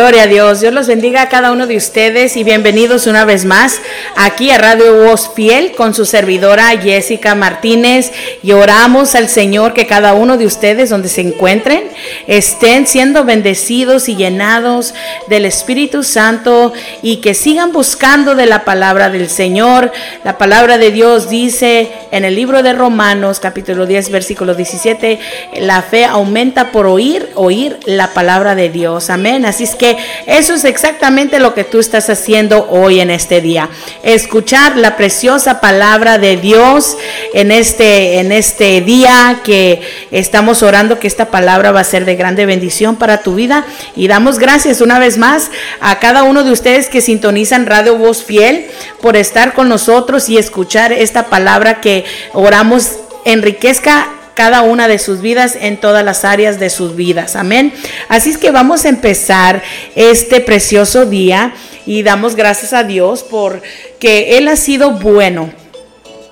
[0.00, 0.60] Gloria a Dios.
[0.62, 3.82] Dios los bendiga a cada uno de ustedes y bienvenidos una vez más
[4.24, 8.12] aquí a Radio Voz Fiel con su servidora Jessica Martínez.
[8.42, 11.84] Y oramos al Señor que cada uno de ustedes donde se encuentren
[12.26, 14.94] estén siendo bendecidos y llenados
[15.28, 19.92] del Espíritu Santo y que sigan buscando de la palabra del Señor.
[20.24, 25.18] La palabra de Dios dice en el libro de Romanos capítulo 10 versículo 17,
[25.60, 29.10] la fe aumenta por oír, oír la palabra de Dios.
[29.10, 29.44] Amén.
[29.46, 29.96] Así es que
[30.26, 33.68] eso es exactamente lo que tú estás haciendo hoy en este día.
[34.14, 36.96] Escuchar la preciosa palabra de Dios
[37.32, 42.16] en este, en este día que estamos orando que esta palabra va a ser de
[42.16, 43.64] grande bendición para tu vida.
[43.94, 48.24] Y damos gracias una vez más a cada uno de ustedes que sintonizan Radio Voz
[48.24, 48.66] Fiel
[49.00, 54.08] por estar con nosotros y escuchar esta palabra que oramos enriquezca
[54.40, 57.36] cada una de sus vidas en todas las áreas de sus vidas.
[57.36, 57.74] Amén.
[58.08, 59.62] Así es que vamos a empezar
[59.94, 61.52] este precioso día
[61.84, 63.60] y damos gracias a Dios por
[63.98, 65.50] que Él ha sido bueno.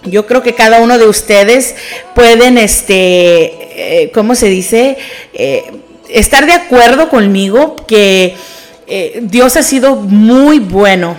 [0.04, 1.74] Yo creo que cada uno de ustedes
[2.14, 4.96] pueden, este, eh, ¿cómo se dice?
[5.34, 5.64] Eh,
[6.08, 8.34] estar de acuerdo conmigo que
[8.86, 11.14] eh, Dios ha sido muy bueno.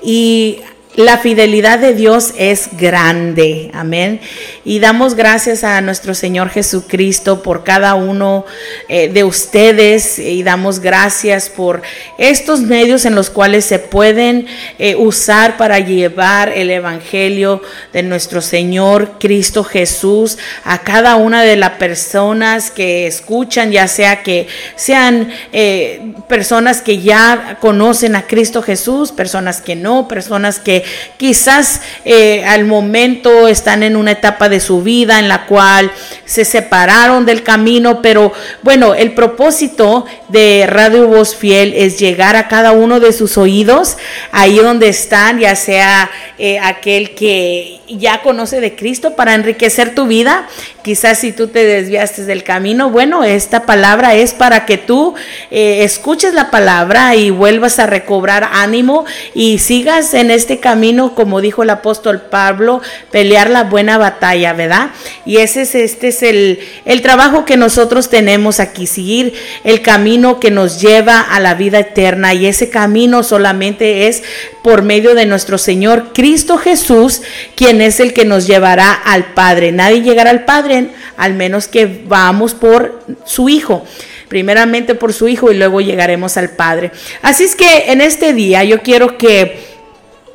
[0.00, 0.60] Y
[0.98, 4.20] la fidelidad de Dios es grande, amén.
[4.68, 8.44] Y damos gracias a nuestro Señor Jesucristo por cada uno
[8.90, 11.80] eh, de ustedes y damos gracias por
[12.18, 14.46] estos medios en los cuales se pueden
[14.78, 17.62] eh, usar para llevar el Evangelio
[17.94, 24.22] de nuestro Señor Cristo Jesús a cada una de las personas que escuchan, ya sea
[24.22, 30.84] que sean eh, personas que ya conocen a Cristo Jesús, personas que no, personas que
[31.16, 35.90] quizás eh, al momento están en una etapa de su vida en la cual
[36.24, 38.32] se separaron del camino, pero
[38.62, 43.96] bueno, el propósito de Radio Voz Fiel es llegar a cada uno de sus oídos,
[44.32, 50.06] ahí donde están, ya sea eh, aquel que ya conoce de Cristo para enriquecer tu
[50.06, 50.46] vida,
[50.82, 55.14] quizás si tú te desviaste del camino, bueno, esta palabra es para que tú
[55.50, 59.04] eh, escuches la palabra y vuelvas a recobrar ánimo
[59.34, 62.80] y sigas en este camino, como dijo el apóstol Pablo,
[63.10, 64.90] pelear la buena batalla, ¿verdad?
[65.24, 70.40] Y ese es, este es el, el trabajo que nosotros tenemos aquí, seguir el camino
[70.40, 74.22] que nos lleva a la vida eterna y ese camino solamente es
[74.62, 77.22] por medio de nuestro Señor Cristo Jesús,
[77.54, 79.72] quien es el que nos llevará al Padre.
[79.72, 83.84] Nadie llegará al Padre al menos que vamos por su Hijo
[84.28, 86.92] primeramente por su Hijo y luego llegaremos al Padre.
[87.22, 89.77] Así es que en este día yo quiero que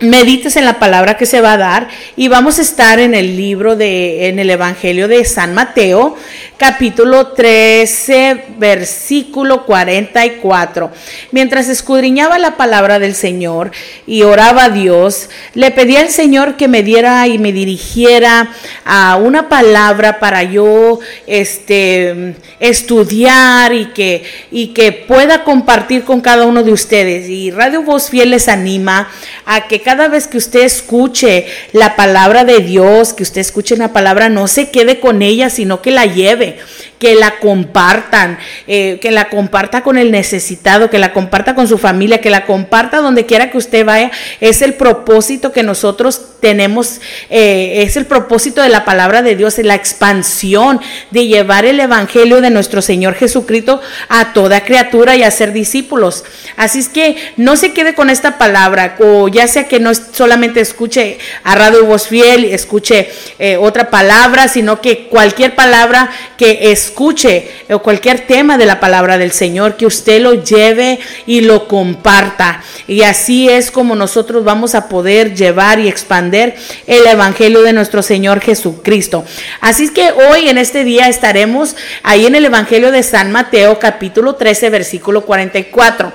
[0.04, 3.38] medites en la palabra que se va a dar y vamos a estar en el
[3.38, 6.16] libro de en el evangelio de San Mateo
[6.58, 10.92] capítulo 13 versículo 44
[11.32, 13.72] mientras escudriñaba la palabra del Señor
[14.06, 18.50] y oraba a Dios le pedí al Señor que me diera y me dirigiera
[18.86, 26.46] a una palabra para yo este estudiar y que y que pueda compartir con cada
[26.46, 27.30] uno de ustedes.
[27.30, 29.10] Y Radio Voz Fiel les anima
[29.46, 33.94] a que cada vez que usted escuche la palabra de Dios, que usted escuche una
[33.94, 36.58] palabra, no se quede con ella, sino que la lleve
[37.04, 41.78] que la compartan, eh, que la comparta con el necesitado, que la comparta con su
[41.78, 44.10] familia, que la comparta donde quiera que usted vaya.
[44.40, 49.58] Es el propósito que nosotros tenemos, eh, es el propósito de la palabra de Dios,
[49.58, 50.80] la expansión
[51.12, 56.24] de llevar el Evangelio de nuestro Señor Jesucristo a toda criatura y a ser discípulos.
[56.56, 60.62] Así es que no se quede con esta palabra, o ya sea que no solamente
[60.62, 66.93] escuche a Radio Voz Fiel, escuche eh, otra palabra, sino que cualquier palabra que es
[66.94, 71.68] escuche o cualquier tema de la palabra del Señor, que usted lo lleve y lo
[71.68, 72.62] comparta.
[72.88, 76.56] Y así es como nosotros vamos a poder llevar y expander
[76.86, 79.26] el Evangelio de nuestro Señor Jesucristo.
[79.60, 84.36] Así que hoy en este día estaremos ahí en el Evangelio de San Mateo capítulo
[84.36, 86.14] 13 versículo 44.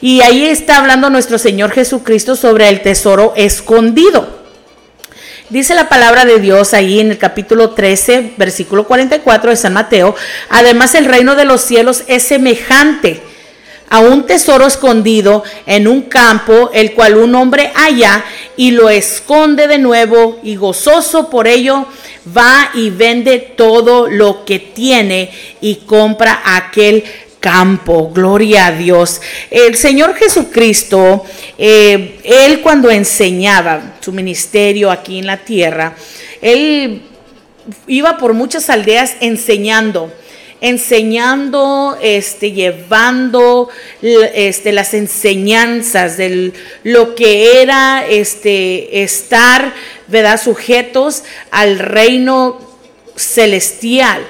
[0.00, 4.39] Y ahí está hablando nuestro Señor Jesucristo sobre el tesoro escondido.
[5.50, 10.14] Dice la palabra de Dios ahí en el capítulo 13, versículo 44 de San Mateo.
[10.48, 13.20] Además, el reino de los cielos es semejante
[13.88, 18.24] a un tesoro escondido en un campo, el cual un hombre halla
[18.56, 21.84] y lo esconde de nuevo y gozoso por ello
[22.36, 27.02] va y vende todo lo que tiene y compra aquel
[27.40, 28.10] campo.
[28.10, 29.20] Gloria a Dios.
[29.50, 31.24] El Señor Jesucristo,
[31.58, 35.96] eh, Él cuando enseñaba su ministerio aquí en la tierra,
[36.40, 37.02] Él
[37.86, 40.12] iba por muchas aldeas enseñando.
[40.62, 43.70] enseñando, este, llevando
[44.02, 46.52] este, las enseñanzas de
[46.84, 49.72] lo que era este, estar,
[50.06, 52.60] ¿verdad?, sujetos al reino
[53.16, 54.26] celestial.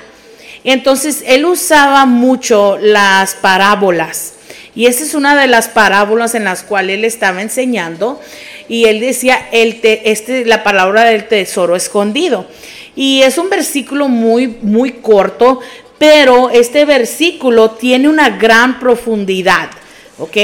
[0.64, 4.34] Entonces, él usaba mucho las parábolas.
[4.74, 8.20] Y esa es una de las parábolas en las cuales él estaba enseñando.
[8.68, 12.46] Y él decía, el te, este, la palabra del tesoro escondido.
[12.94, 15.60] Y es un versículo muy, muy corto,
[15.98, 19.70] pero este versículo tiene una gran profundidad.
[20.20, 20.36] ¿ok?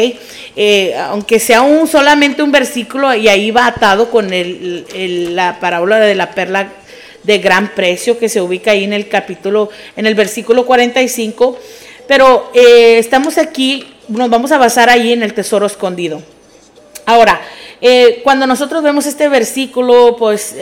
[0.57, 6.01] Eh, aunque sea un, solamente un versículo y ahí va atado con el, la parábola
[6.01, 6.73] de la perla
[7.27, 11.59] de gran precio que se ubica ahí en el capítulo, en el versículo 45,
[12.07, 16.23] pero eh, estamos aquí, nos vamos a basar ahí en el tesoro escondido.
[17.07, 17.41] Ahora,
[17.81, 20.57] eh, cuando nosotros vemos este versículo, pues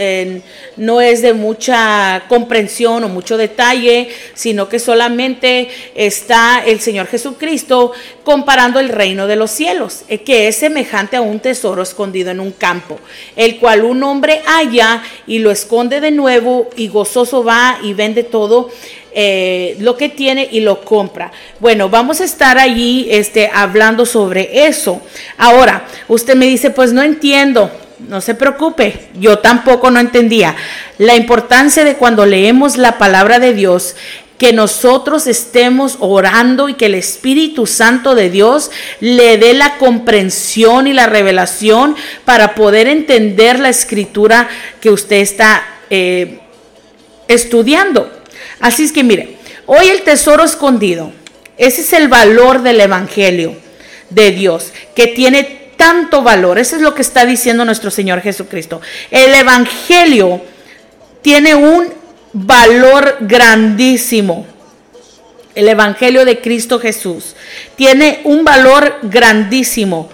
[0.77, 7.93] no es de mucha comprensión o mucho detalle, sino que solamente está el Señor Jesucristo
[8.25, 12.41] comparando el reino de los cielos, eh, que es semejante a un tesoro escondido en
[12.41, 12.99] un campo,
[13.37, 18.25] el cual un hombre halla y lo esconde de nuevo y gozoso va y vende
[18.25, 18.71] todo
[19.15, 21.31] eh, lo que tiene y lo compra.
[21.61, 25.01] Bueno, vamos a estar allí este, hablando sobre eso.
[25.39, 27.71] Ahora, usted me dice, pues no entiendo.
[28.09, 30.57] No se preocupe, yo tampoco no entendía.
[30.99, 33.95] La importancia de cuando leemos la palabra de Dios
[34.39, 38.71] que nosotros estemos orando y que el Espíritu Santo de Dios
[39.01, 41.95] le dé la comprensión y la revelación
[42.25, 44.49] para poder entender la escritura
[44.81, 46.41] que usted está eh,
[47.29, 48.11] estudiando.
[48.65, 51.13] Así es que mire, hoy el tesoro escondido,
[51.59, 53.55] ese es el valor del Evangelio
[54.09, 56.59] de Dios, que tiene tanto valor.
[56.59, 58.81] Eso es lo que está diciendo nuestro Señor Jesucristo.
[59.11, 60.41] El Evangelio
[61.21, 61.93] tiene un
[62.33, 64.47] valor grandísimo.
[65.55, 67.37] El Evangelio de Cristo Jesús
[67.77, 70.09] tiene un valor grandísimo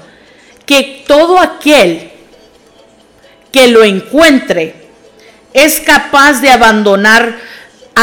[0.66, 2.10] que todo aquel
[3.52, 4.74] que lo encuentre
[5.52, 7.49] es capaz de abandonar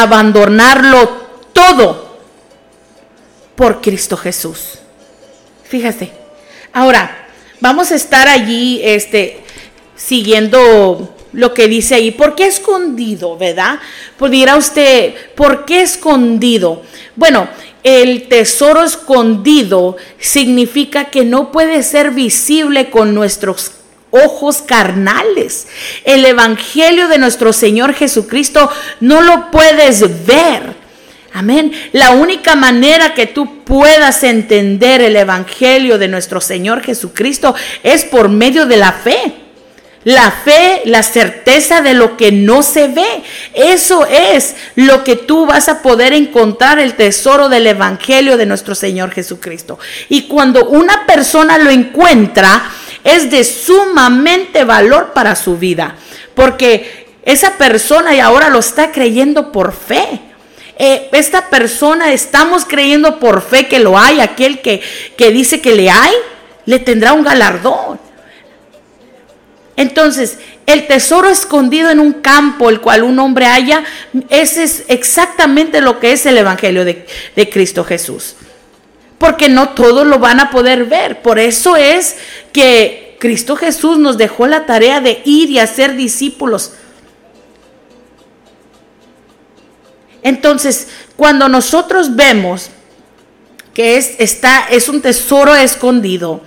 [0.03, 2.19] abandonarlo todo
[3.55, 4.79] por Cristo Jesús.
[5.63, 6.11] Fíjate.
[6.73, 7.27] Ahora,
[7.59, 9.39] vamos a estar allí este,
[9.95, 12.11] siguiendo lo que dice ahí.
[12.11, 13.79] ¿Por qué escondido, verdad?
[14.17, 16.83] Pues dirá usted, ¿por qué escondido?
[17.15, 17.49] Bueno,
[17.83, 23.71] el tesoro escondido significa que no puede ser visible con nuestros
[24.25, 25.67] ojos carnales.
[26.03, 28.69] El Evangelio de nuestro Señor Jesucristo
[28.99, 30.75] no lo puedes ver.
[31.33, 31.71] Amén.
[31.91, 37.53] La única manera que tú puedas entender el Evangelio de nuestro Señor Jesucristo
[37.83, 39.33] es por medio de la fe.
[40.03, 43.23] La fe, la certeza de lo que no se ve.
[43.53, 48.73] Eso es lo que tú vas a poder encontrar el tesoro del Evangelio de nuestro
[48.73, 49.77] Señor Jesucristo.
[50.07, 52.71] Y cuando una persona lo encuentra,
[53.03, 55.95] es de sumamente valor para su vida,
[56.35, 60.21] porque esa persona y ahora lo está creyendo por fe.
[60.79, 64.81] Eh, esta persona estamos creyendo por fe que lo hay, aquel que,
[65.17, 66.13] que dice que le hay,
[66.65, 67.99] le tendrá un galardón.
[69.75, 73.83] Entonces, el tesoro escondido en un campo, el cual un hombre haya,
[74.29, 77.05] ese es exactamente lo que es el Evangelio de,
[77.35, 78.35] de Cristo Jesús
[79.17, 81.21] porque no todos lo van a poder ver.
[81.21, 82.17] Por eso es
[82.53, 86.73] que Cristo Jesús nos dejó la tarea de ir y hacer discípulos.
[90.21, 92.69] Entonces, cuando nosotros vemos
[93.73, 96.41] que es, está, es un tesoro escondido,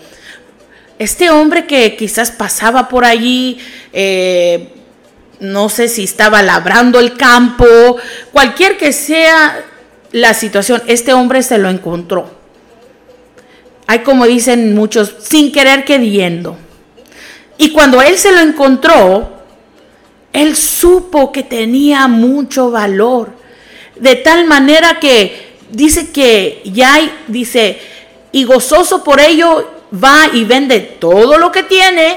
[0.98, 3.58] este hombre que quizás pasaba por allí,
[3.92, 4.74] eh,
[5.38, 7.64] no sé si estaba labrando el campo,
[8.32, 9.64] cualquier que sea
[10.12, 12.39] la situación, este hombre se lo encontró
[13.90, 16.56] hay como dicen muchos, sin querer queriendo.
[17.58, 19.32] Y cuando él se lo encontró,
[20.32, 23.32] él supo que tenía mucho valor.
[23.96, 27.80] De tal manera que dice que ya dice,
[28.30, 32.16] y gozoso por ello va y vende todo lo que tiene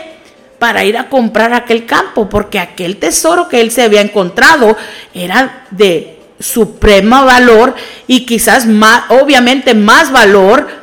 [0.59, 4.77] para ir a comprar aquel campo, porque aquel tesoro que él se había encontrado
[5.11, 7.73] era de supremo valor
[8.05, 10.82] y quizás más, obviamente más valor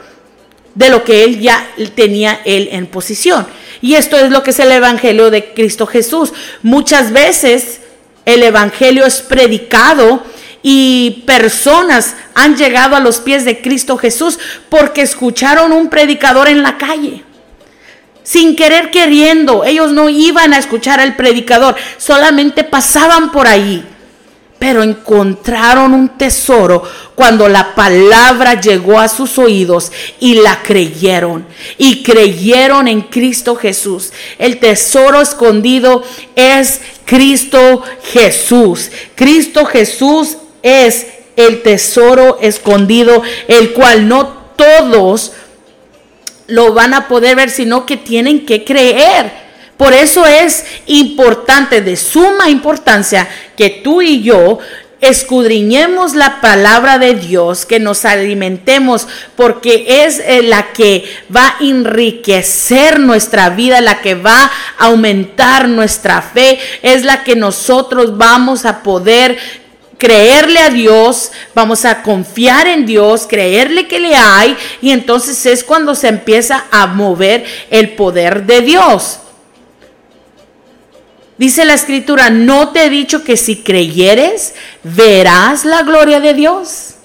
[0.81, 3.47] de lo que él ya tenía él en posición.
[3.83, 6.33] Y esto es lo que es el Evangelio de Cristo Jesús.
[6.63, 7.83] Muchas veces
[8.25, 10.23] el Evangelio es predicado
[10.63, 14.39] y personas han llegado a los pies de Cristo Jesús
[14.71, 17.25] porque escucharon un predicador en la calle.
[18.23, 23.85] Sin querer queriendo, ellos no iban a escuchar al predicador, solamente pasaban por ahí.
[24.61, 26.83] Pero encontraron un tesoro
[27.15, 29.91] cuando la palabra llegó a sus oídos
[30.21, 31.47] y la creyeron.
[31.79, 34.13] Y creyeron en Cristo Jesús.
[34.39, 36.03] El tesoro escondido
[36.37, 38.91] es Cristo Jesús.
[39.15, 45.33] Cristo Jesús es el tesoro escondido, el cual no todos
[46.49, 49.40] lo van a poder ver, sino que tienen que creer.
[49.81, 54.59] Por eso es importante, de suma importancia, que tú y yo
[55.01, 61.65] escudriñemos la palabra de Dios, que nos alimentemos, porque es eh, la que va a
[61.65, 68.67] enriquecer nuestra vida, la que va a aumentar nuestra fe, es la que nosotros vamos
[68.67, 69.39] a poder
[69.97, 75.65] creerle a Dios, vamos a confiar en Dios, creerle que le hay, y entonces es
[75.65, 79.21] cuando se empieza a mover el poder de Dios.
[81.41, 86.97] Dice la escritura, ¿no te he dicho que si creyeres, verás la gloria de Dios?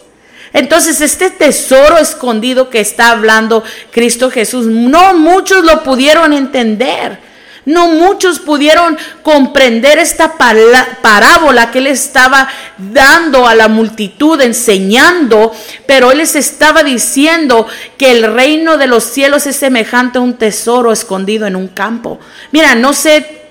[0.51, 7.18] Entonces, este tesoro escondido que está hablando Cristo Jesús, no muchos lo pudieron entender.
[7.63, 15.54] No muchos pudieron comprender esta parábola que él estaba dando a la multitud, enseñando,
[15.88, 20.34] pero él les estaba diciendo que el reino de los cielos es semejante a un
[20.34, 22.20] tesoro escondido en un campo.
[22.51, 23.45] Mira, no sé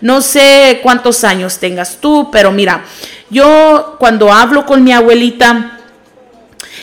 [0.00, 2.84] no sé cuántos años tengas tú, pero mira,
[3.28, 5.78] yo cuando hablo con mi abuelita,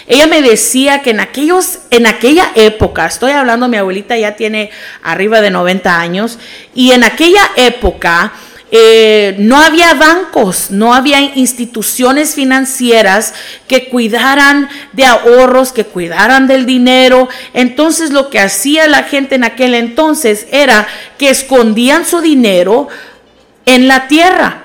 [0.08, 4.72] ella me decía que en aquellos, en aquella época, estoy hablando, mi abuelita ya tiene
[5.04, 6.40] arriba de 90 años,
[6.74, 8.34] y en aquella época
[8.70, 13.34] eh, no había bancos, no había instituciones financieras
[13.66, 17.30] que cuidaran de ahorros, que cuidaran del dinero.
[17.54, 20.86] Entonces lo que hacía la gente en aquel entonces era
[21.18, 22.90] que escondían su dinero
[23.66, 24.64] en la tierra.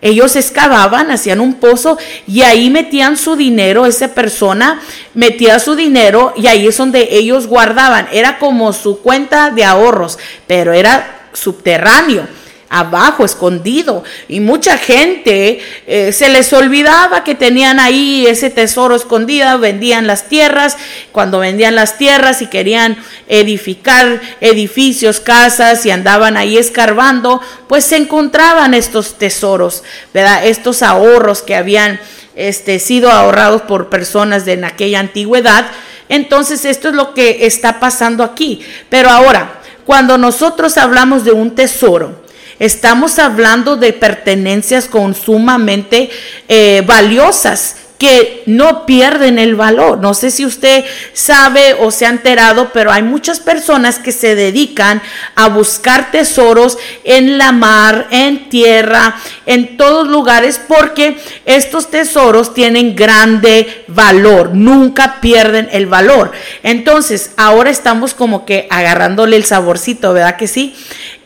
[0.00, 4.80] Ellos excavaban, hacían un pozo y ahí metían su dinero, esa persona
[5.14, 8.08] metía su dinero y ahí es donde ellos guardaban.
[8.12, 12.26] Era como su cuenta de ahorros, pero era subterráneo
[12.70, 14.04] abajo, escondido.
[14.28, 20.28] Y mucha gente eh, se les olvidaba que tenían ahí ese tesoro escondido, vendían las
[20.28, 20.76] tierras,
[21.12, 22.96] cuando vendían las tierras y querían
[23.28, 29.82] edificar edificios, casas y andaban ahí escarbando, pues se encontraban estos tesoros,
[30.12, 30.46] ¿verdad?
[30.46, 32.00] Estos ahorros que habían
[32.34, 35.66] este, sido ahorrados por personas de en aquella antigüedad.
[36.08, 38.64] Entonces esto es lo que está pasando aquí.
[38.88, 42.27] Pero ahora, cuando nosotros hablamos de un tesoro,
[42.58, 46.10] Estamos hablando de pertenencias con sumamente
[46.48, 49.98] eh, valiosas que no pierden el valor.
[49.98, 54.36] No sé si usted sabe o se ha enterado, pero hay muchas personas que se
[54.36, 55.02] dedican
[55.34, 62.94] a buscar tesoros en la mar, en tierra, en todos lugares, porque estos tesoros tienen
[62.94, 66.30] grande valor, nunca pierden el valor.
[66.62, 70.74] Entonces, ahora estamos como que agarrándole el saborcito, ¿verdad que sí?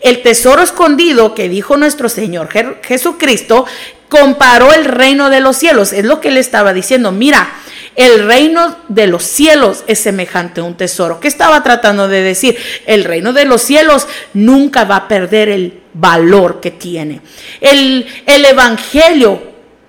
[0.00, 2.48] El tesoro escondido que dijo nuestro Señor
[2.82, 3.66] Jesucristo
[4.12, 5.94] comparó el reino de los cielos.
[5.94, 7.12] Es lo que él estaba diciendo.
[7.12, 7.48] Mira,
[7.96, 11.18] el reino de los cielos es semejante a un tesoro.
[11.18, 12.58] ¿Qué estaba tratando de decir?
[12.84, 17.22] El reino de los cielos nunca va a perder el valor que tiene.
[17.62, 19.42] El, el evangelio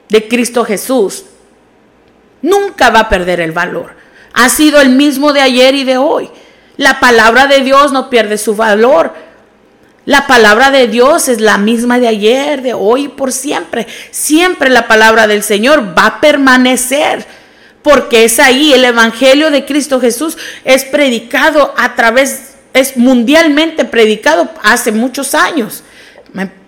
[0.07, 1.25] de Cristo Jesús
[2.41, 3.91] nunca va a perder el valor.
[4.31, 6.29] Ha sido el mismo de ayer y de hoy.
[6.77, 9.13] La palabra de Dios no pierde su valor.
[10.05, 13.87] La palabra de Dios es la misma de ayer, de hoy, por siempre.
[14.11, 17.25] Siempre la palabra del Señor va a permanecer.
[17.81, 24.49] Porque es ahí, el Evangelio de Cristo Jesús es predicado a través, es mundialmente predicado
[24.63, 25.83] hace muchos años.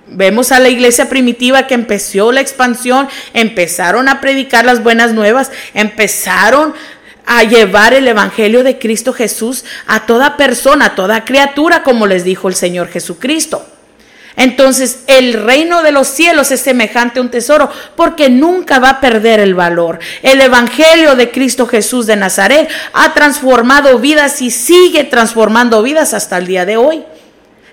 [0.07, 5.51] Vemos a la iglesia primitiva que empezó la expansión, empezaron a predicar las buenas nuevas,
[5.73, 6.73] empezaron
[7.25, 12.23] a llevar el Evangelio de Cristo Jesús a toda persona, a toda criatura, como les
[12.23, 13.65] dijo el Señor Jesucristo.
[14.37, 19.01] Entonces el reino de los cielos es semejante a un tesoro porque nunca va a
[19.01, 19.99] perder el valor.
[20.23, 26.37] El Evangelio de Cristo Jesús de Nazaret ha transformado vidas y sigue transformando vidas hasta
[26.37, 27.03] el día de hoy.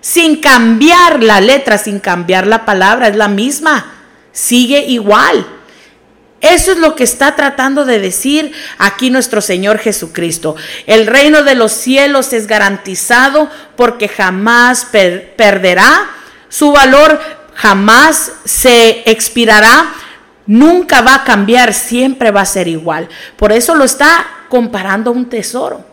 [0.00, 3.94] Sin cambiar la letra, sin cambiar la palabra, es la misma.
[4.32, 5.44] Sigue igual.
[6.42, 10.56] Eso es lo que está tratando de decir aquí nuestro Señor Jesucristo.
[10.86, 16.10] El reino de los cielos es garantizado porque jamás perderá
[16.48, 17.20] su valor,
[17.54, 19.94] jamás se expirará,
[20.46, 23.08] nunca va a cambiar, siempre va a ser igual.
[23.36, 25.84] Por eso lo está comparando a un tesoro.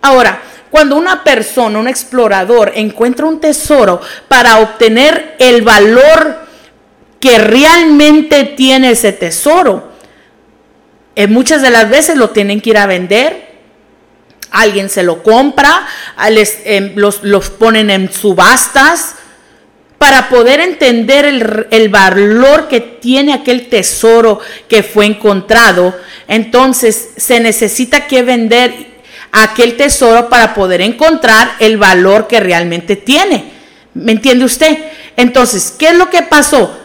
[0.00, 0.42] Ahora,
[0.72, 6.41] cuando una persona, un explorador, encuentra un tesoro para obtener el valor
[7.22, 9.92] que realmente tiene ese tesoro,
[11.14, 13.52] eh, muchas de las veces lo tienen que ir a vender,
[14.50, 15.86] alguien se lo compra,
[16.64, 19.14] em, los, ponen en subastas
[19.98, 25.96] para poder entender el, el, valor que tiene aquel tesoro que fue encontrado.
[26.26, 28.74] Entonces se necesita que vender
[29.30, 33.52] aquel tesoro para poder encontrar el valor que realmente tiene.
[33.94, 34.76] ¿Me entiende usted?
[35.16, 36.81] Entonces, ¿qué es lo que pasó?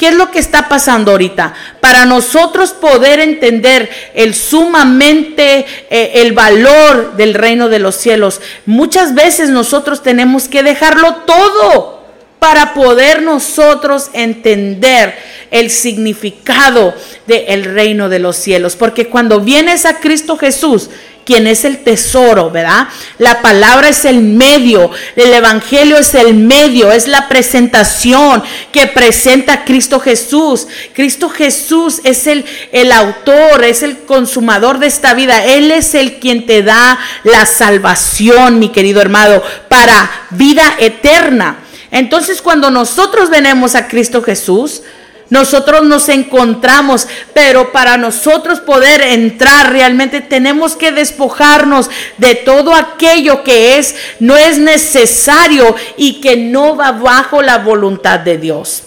[0.00, 1.52] ¿Qué es lo que está pasando ahorita?
[1.82, 9.14] Para nosotros poder entender el sumamente eh, el valor del reino de los cielos, muchas
[9.14, 12.00] veces nosotros tenemos que dejarlo todo
[12.38, 15.14] para poder nosotros entender
[15.50, 16.94] el significado
[17.26, 18.76] del reino de los cielos.
[18.76, 20.88] Porque cuando vienes a Cristo Jesús,
[21.24, 22.88] quien es el tesoro, ¿verdad?
[23.18, 29.64] La palabra es el medio, el Evangelio es el medio, es la presentación que presenta
[29.64, 30.66] Cristo Jesús.
[30.94, 35.44] Cristo Jesús es el, el autor, es el consumador de esta vida.
[35.44, 41.64] Él es el quien te da la salvación, mi querido hermano, para vida eterna.
[41.90, 44.82] Entonces cuando nosotros venemos a Cristo Jesús,
[45.30, 53.44] nosotros nos encontramos, pero para nosotros poder entrar realmente tenemos que despojarnos de todo aquello
[53.44, 58.82] que es no es necesario y que no va bajo la voluntad de Dios.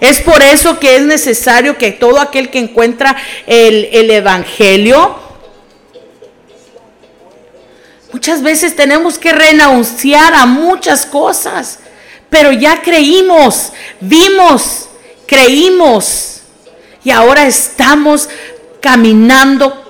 [0.00, 3.14] Es por eso que es necesario que todo aquel que encuentra
[3.46, 5.18] el, el evangelio,
[8.12, 11.80] muchas veces tenemos que renunciar a muchas cosas,
[12.30, 14.86] pero ya creímos, vimos
[15.26, 16.40] creímos
[17.04, 18.28] y ahora estamos
[18.80, 19.82] caminando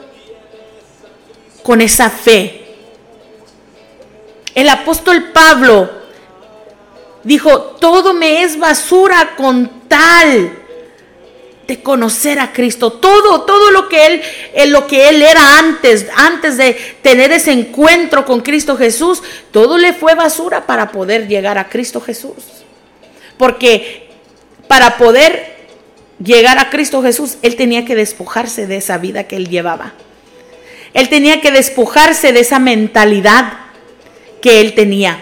[1.62, 2.64] con esa fe.
[4.54, 5.90] El apóstol Pablo
[7.22, 10.50] dijo, todo me es basura con tal
[11.66, 12.92] de conocer a Cristo.
[12.92, 14.22] Todo, todo lo que él,
[14.54, 19.76] eh, lo que él era antes, antes de tener ese encuentro con Cristo Jesús, todo
[19.76, 22.36] le fue basura para poder llegar a Cristo Jesús.
[23.36, 24.05] Porque
[24.68, 25.56] para poder
[26.22, 29.94] llegar a Cristo Jesús, él tenía que despojarse de esa vida que él llevaba.
[30.94, 33.52] Él tenía que despojarse de esa mentalidad
[34.40, 35.18] que él tenía.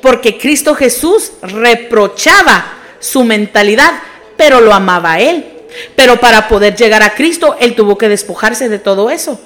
[0.00, 3.92] Porque Cristo Jesús reprochaba su mentalidad,
[4.36, 5.46] pero lo amaba a él.
[5.96, 9.40] Pero para poder llegar a Cristo, él tuvo que despojarse de todo eso.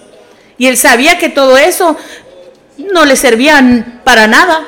[0.58, 1.96] Y él sabía que todo eso
[2.78, 4.66] no le servía para nada,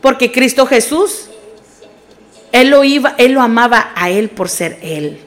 [0.00, 1.29] porque Cristo Jesús
[2.52, 5.18] él lo iba, él lo amaba a él por ser él,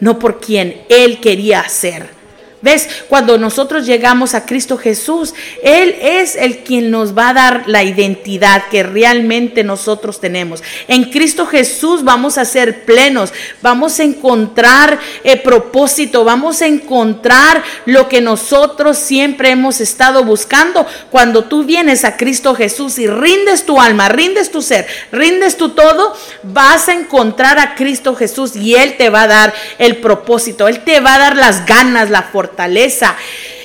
[0.00, 2.21] no por quien él quería ser.
[2.62, 2.88] ¿Ves?
[3.08, 7.82] Cuando nosotros llegamos a Cristo Jesús, Él es el quien nos va a dar la
[7.82, 10.62] identidad que realmente nosotros tenemos.
[10.86, 17.64] En Cristo Jesús vamos a ser plenos, vamos a encontrar el propósito, vamos a encontrar
[17.84, 20.86] lo que nosotros siempre hemos estado buscando.
[21.10, 25.70] Cuando tú vienes a Cristo Jesús y rindes tu alma, rindes tu ser, rindes tu
[25.70, 30.68] todo, vas a encontrar a Cristo Jesús y Él te va a dar el propósito,
[30.68, 33.16] Él te va a dar las ganas, la fortaleza fortaleza.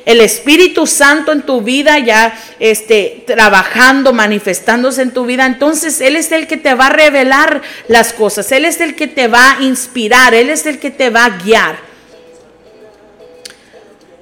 [0.05, 5.45] El Espíritu Santo en tu vida ya este, trabajando, manifestándose en tu vida.
[5.45, 8.49] Entonces Él es el que te va a revelar las cosas.
[8.53, 10.33] Él es el que te va a inspirar.
[10.33, 11.75] Él es el que te va a guiar.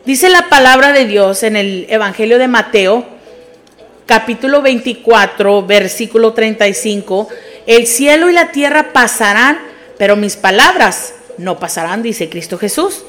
[0.06, 3.06] Dice la palabra de Dios en el Evangelio de Mateo,
[4.06, 7.28] capítulo 24, versículo 35.
[7.68, 9.60] El cielo y la tierra pasarán,
[9.98, 13.04] pero mis palabras no pasarán, dice Cristo Jesús.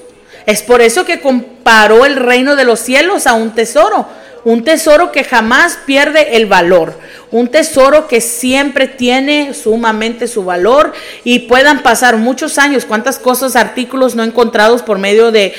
[0.47, 4.07] Es por eso que comparó el reino de los cielos a un tesoro,
[4.45, 6.97] un tesoro que jamás pierde el valor,
[7.33, 10.93] un tesoro que siempre tiene sumamente su valor
[11.25, 15.53] y puedan pasar muchos años, cuántas cosas, artículos no encontrados por medio de,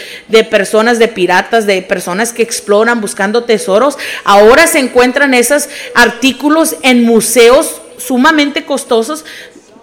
[0.50, 7.04] personas, de piratas, de personas que exploran buscando tesoros, ahora se encuentran esos artículos en
[7.04, 9.26] museos sumamente costosos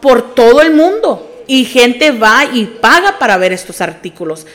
[0.01, 4.47] por todo el mundo y gente va y paga para ver estos artículos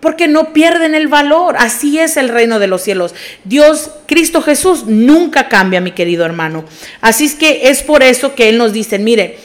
[0.00, 1.56] porque no pierden el valor.
[1.58, 3.14] Así es el reino de los cielos.
[3.44, 6.64] Dios, Cristo Jesús, nunca cambia, mi querido hermano.
[7.00, 9.38] Así es que es por eso que Él nos dice, mire,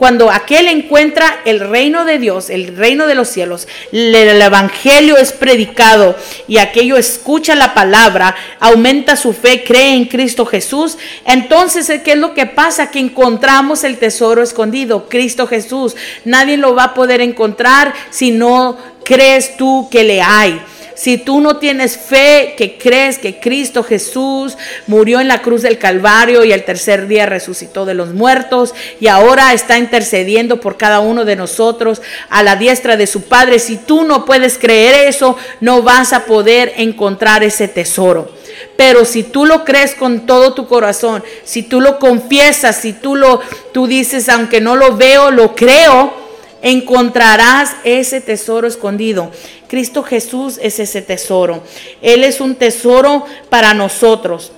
[0.00, 5.32] cuando aquel encuentra el reino de Dios, el reino de los cielos, el evangelio es
[5.32, 6.16] predicado
[6.48, 12.18] y aquello escucha la palabra, aumenta su fe, cree en Cristo Jesús, entonces ¿qué es
[12.18, 12.90] lo que pasa?
[12.90, 15.94] Que encontramos el tesoro escondido, Cristo Jesús.
[16.24, 20.62] Nadie lo va a poder encontrar si no crees tú que le hay.
[21.00, 25.78] Si tú no tienes fe que crees que Cristo Jesús murió en la cruz del
[25.78, 31.00] Calvario y el tercer día resucitó de los muertos y ahora está intercediendo por cada
[31.00, 35.38] uno de nosotros a la diestra de su Padre, si tú no puedes creer eso,
[35.60, 38.34] no vas a poder encontrar ese tesoro.
[38.76, 43.16] Pero si tú lo crees con todo tu corazón, si tú lo confiesas, si tú
[43.16, 43.40] lo
[43.72, 46.19] tú dices aunque no lo veo, lo creo,
[46.62, 49.30] encontrarás ese tesoro escondido.
[49.68, 51.62] Cristo Jesús es ese tesoro.
[52.02, 54.52] Él es un tesoro para nosotros.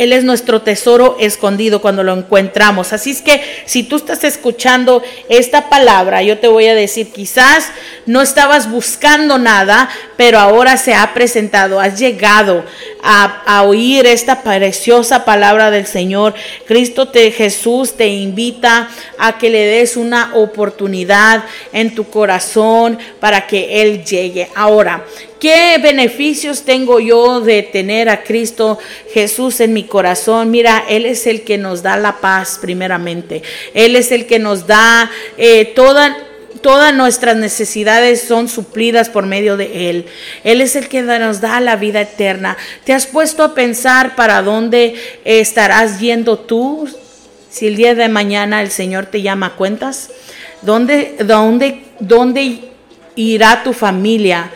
[0.00, 2.94] Él es nuestro tesoro escondido cuando lo encontramos.
[2.94, 7.70] Así es que si tú estás escuchando esta palabra, yo te voy a decir, quizás
[8.06, 12.64] no estabas buscando nada, pero ahora se ha presentado, has llegado
[13.02, 16.34] a, oír esta preciosa palabra del Señor.
[16.66, 23.82] Cristo Jesús te invita a que le des una oportunidad en tu corazón para que
[23.82, 24.48] Él llegue.
[24.54, 25.04] Ahora,
[25.40, 28.78] ¿Qué beneficios tengo yo de tener a Cristo
[29.14, 30.50] Jesús en mi corazón?
[30.50, 33.42] Mira, Él es el que nos da la paz primeramente.
[33.72, 36.14] Él es el que nos da eh, toda
[36.60, 40.04] todas nuestras necesidades son suplidas por medio de Él.
[40.44, 42.58] Él es el que nos da la vida eterna.
[42.84, 46.86] ¿Te has puesto a pensar para dónde estarás yendo tú
[47.48, 50.10] si el día de mañana el Señor te llama cuentas?
[50.60, 52.58] ¿Dónde, dónde, dónde
[53.16, 54.50] irá tu familia?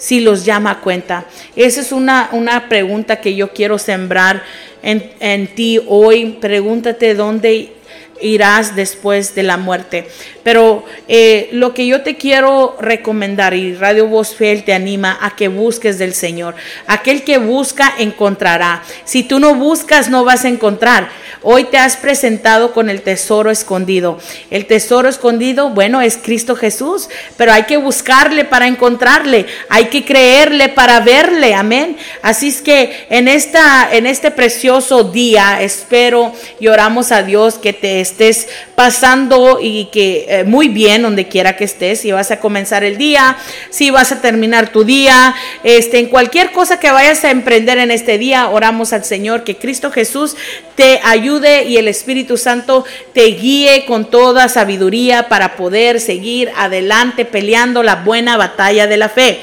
[0.00, 1.26] Si los llama a cuenta?
[1.54, 4.42] Esa es una, una pregunta que yo quiero sembrar
[4.82, 6.38] en, en ti hoy.
[6.40, 7.74] Pregúntate dónde
[8.20, 10.08] irás después de la muerte.
[10.42, 15.36] Pero eh, lo que yo te quiero recomendar, y Radio Voz Fiel te anima a
[15.36, 16.54] que busques del Señor.
[16.86, 18.82] Aquel que busca, encontrará.
[19.04, 21.08] Si tú no buscas, no vas a encontrar.
[21.42, 24.18] Hoy te has presentado con el tesoro escondido.
[24.50, 29.46] El tesoro escondido, bueno, es Cristo Jesús, pero hay que buscarle para encontrarle.
[29.70, 31.54] Hay que creerle para verle.
[31.54, 31.96] Amén.
[32.20, 37.72] Así es que en, esta, en este precioso día, espero y oramos a Dios que
[37.72, 42.40] te estés pasando y que eh, muy bien donde quiera que estés, si vas a
[42.40, 43.38] comenzar el día,
[43.70, 47.90] si vas a terminar tu día, este, en cualquier cosa que vayas a emprender en
[47.90, 50.36] este día, oramos al Señor que Cristo Jesús
[50.76, 57.24] te ayude y el Espíritu Santo te guíe con toda sabiduría para poder seguir adelante
[57.24, 59.40] peleando la buena batalla de la fe.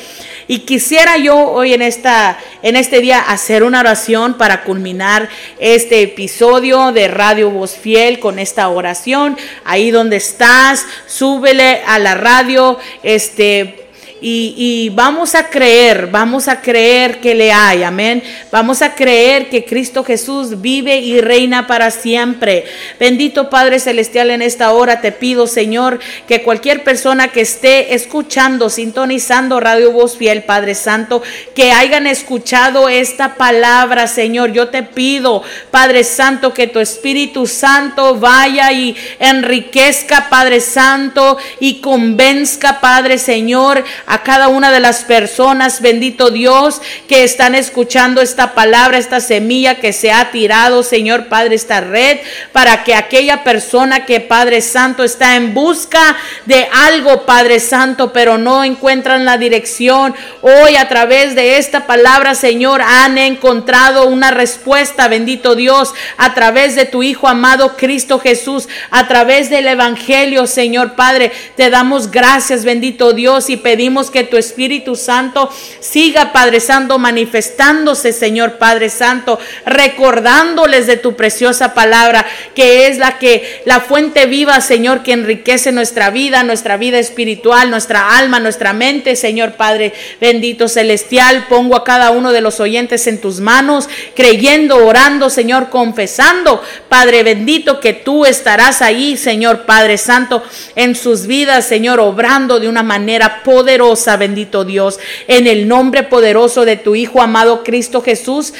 [0.49, 6.01] Y quisiera yo hoy en, esta, en este día hacer una oración para culminar este
[6.01, 9.37] episodio de Radio Voz Fiel con esta oración.
[9.65, 13.86] Ahí donde estás, súbele a la radio, este
[14.19, 18.23] y, vamos a creer, vamos a creer que le hay, amén.
[18.51, 22.65] Vamos a creer que Cristo Jesús vive y reina para siempre.
[22.99, 28.69] Bendito Padre Celestial, en esta hora te pido, Señor, que cualquier persona que esté escuchando,
[28.69, 31.21] sintonizando Radio Voz Fiel, Padre Santo,
[31.55, 38.15] que hayan escuchado esta palabra, Señor, yo te pido, Padre Santo, que tu Espíritu Santo
[38.15, 45.81] vaya y enriquezca, Padre Santo, y convenzca, Padre Señor, a cada una de las personas,
[45.81, 51.55] bendito Dios, que están escuchando esta palabra, esta semilla que se ha tirado, Señor Padre,
[51.55, 52.19] esta red,
[52.53, 56.15] para que aquella persona que Padre Santo está en busca
[56.45, 62.33] de algo, Padre Santo, pero no encuentran la dirección, hoy a través de esta palabra,
[62.33, 68.69] Señor, han encontrado una respuesta, bendito Dios, a través de tu Hijo amado Cristo Jesús,
[68.89, 74.37] a través del Evangelio, Señor Padre, te damos gracias, bendito Dios, y pedimos que tu
[74.37, 82.87] Espíritu Santo siga, Padre Santo, manifestándose, Señor Padre Santo, recordándoles de tu preciosa palabra, que
[82.87, 88.17] es la que, la fuente viva, Señor, que enriquece nuestra vida, nuestra vida espiritual, nuestra
[88.17, 91.47] alma, nuestra mente, Señor Padre bendito celestial.
[91.49, 97.23] Pongo a cada uno de los oyentes en tus manos, creyendo, orando, Señor, confesando, Padre
[97.23, 100.43] bendito, que tú estarás ahí, Señor Padre Santo,
[100.75, 103.86] en sus vidas, Señor, obrando de una manera poderosa
[104.17, 108.53] bendito Dios, en el nombre poderoso de tu Hijo amado Cristo Jesús.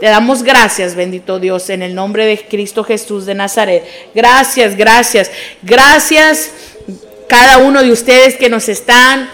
[0.00, 3.84] Te damos gracias, bendito Dios, en el nombre de Cristo Jesús de Nazaret.
[4.14, 5.30] Gracias, gracias,
[5.62, 6.50] gracias
[7.28, 9.28] cada uno de ustedes que nos están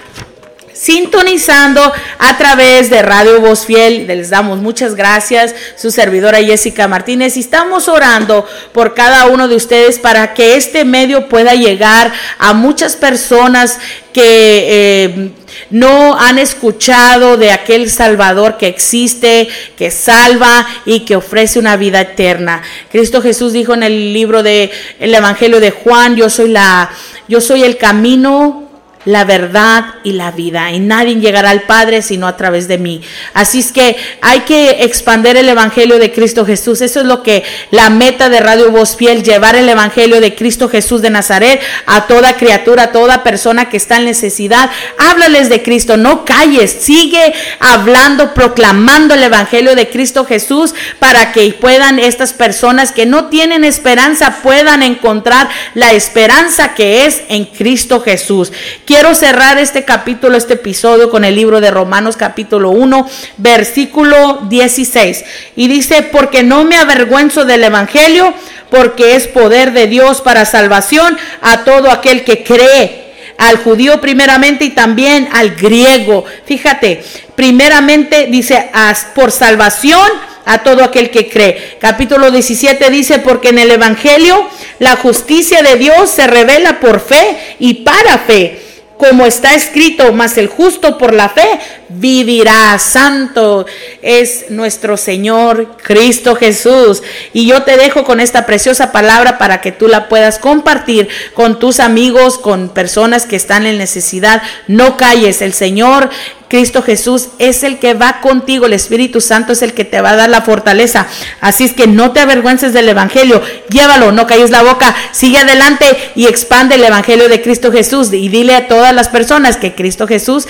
[0.75, 1.81] sintonizando
[2.19, 4.07] a través de Radio Voz Fiel.
[4.07, 7.37] Les damos muchas gracias, su servidora Jessica Martínez.
[7.37, 12.53] Y estamos orando por cada uno de ustedes para que este medio pueda llegar a
[12.53, 13.79] muchas personas
[14.13, 15.31] que eh,
[15.71, 22.01] no han escuchado de aquel Salvador que existe, que salva y que ofrece una vida
[22.01, 22.63] eterna.
[22.91, 26.91] Cristo Jesús dijo en el libro de el Evangelio de Juan, yo soy la
[27.27, 28.64] yo soy el camino
[29.05, 30.73] la verdad y la vida.
[30.73, 33.03] Y nadie llegará al Padre sino a través de mí.
[33.33, 36.81] Así es que hay que expander el Evangelio de Cristo Jesús.
[36.81, 40.69] Eso es lo que la meta de Radio Voz Fiel, llevar el Evangelio de Cristo
[40.69, 44.71] Jesús de Nazaret a toda criatura, a toda persona que está en necesidad.
[44.99, 51.53] Háblales de Cristo, no calles, sigue hablando, proclamando el Evangelio de Cristo Jesús para que
[51.53, 58.01] puedan estas personas que no tienen esperanza puedan encontrar la esperanza que es en Cristo
[58.01, 58.53] Jesús.
[58.95, 65.25] Quiero cerrar este capítulo, este episodio con el libro de Romanos capítulo 1, versículo 16.
[65.57, 68.33] Y dice, porque no me avergüenzo del Evangelio,
[68.71, 74.65] porque es poder de Dios para salvación a todo aquel que cree al judío primeramente
[74.65, 76.25] y también al griego.
[76.47, 77.03] Fíjate,
[77.35, 78.71] primeramente dice,
[79.17, 80.07] por salvación
[80.45, 81.79] a todo aquel que cree.
[81.81, 87.57] Capítulo 17 dice, porque en el Evangelio la justicia de Dios se revela por fe
[87.59, 88.64] y para fe
[88.99, 92.79] como está escrito, mas el justo por la fe vivirá.
[92.79, 93.67] Santo
[94.03, 97.03] es nuestro Señor Cristo Jesús.
[97.33, 101.59] Y yo te dejo con esta preciosa palabra para que tú la puedas compartir con
[101.59, 104.43] tus amigos, con personas que están en necesidad.
[104.69, 106.11] No calles, el Señor
[106.49, 110.11] Cristo Jesús es el que va contigo, el Espíritu Santo es el que te va
[110.11, 111.07] a dar la fortaleza.
[111.41, 115.87] Así es que no te avergüences del Evangelio, llévalo, no calles la boca, sigue adelante
[116.15, 120.07] y expande el Evangelio de Cristo Jesús y dile a todas las personas que Cristo
[120.07, 120.47] Jesús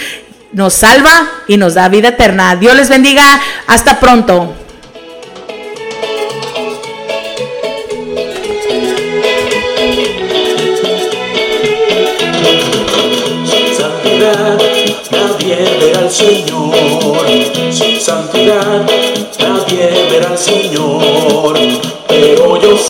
[0.52, 2.56] nos salva y nos da vida eterna.
[2.56, 4.54] Dios les bendiga, hasta pronto.
[15.10, 16.74] Nadie verá al Señor.
[17.70, 18.84] Sin santidad,
[19.38, 21.54] Nadie verá al Señor.
[22.08, 22.76] Pero yo